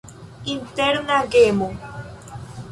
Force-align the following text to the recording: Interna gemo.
Interna 0.53 1.15
gemo. 1.31 1.69